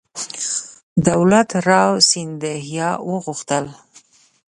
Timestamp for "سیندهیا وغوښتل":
2.09-3.65